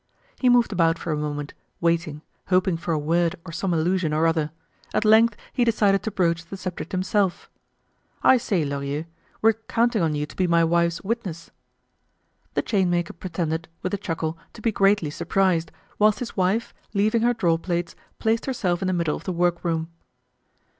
He 0.39 0.49
moved 0.49 0.73
about 0.73 0.97
for 0.97 1.11
a 1.11 1.15
moment, 1.15 1.53
waiting, 1.79 2.23
hoping 2.47 2.75
for 2.75 2.91
a 2.91 2.97
word 2.97 3.35
or 3.45 3.51
some 3.51 3.71
allusion 3.71 4.13
or 4.13 4.25
other. 4.25 4.49
At 4.95 5.05
length 5.05 5.35
he 5.53 5.63
decided 5.63 6.01
to 6.01 6.09
broach 6.09 6.43
the 6.43 6.57
subject 6.57 6.91
himself. 6.91 7.51
"I 8.23 8.37
say, 8.37 8.65
Lorilleux, 8.65 9.05
we're 9.43 9.53
counting 9.53 10.01
on 10.01 10.15
you 10.15 10.25
to 10.25 10.35
be 10.35 10.47
my 10.47 10.63
wife's 10.63 11.03
witness." 11.03 11.51
The 12.55 12.63
chainmaker 12.63 13.13
pretended, 13.13 13.67
with 13.83 13.93
a 13.93 13.97
chuckle, 13.99 14.39
to 14.53 14.61
be 14.63 14.71
greatly 14.71 15.11
surprised; 15.11 15.71
whilst 15.99 16.17
his 16.17 16.35
wife, 16.35 16.73
leaving 16.95 17.21
her 17.21 17.35
draw 17.35 17.59
plates, 17.59 17.95
placed 18.17 18.47
herself 18.47 18.81
in 18.81 18.87
the 18.87 18.93
middle 18.97 19.15
of 19.15 19.25
the 19.25 19.31
work 19.31 19.63
room. 19.63 19.87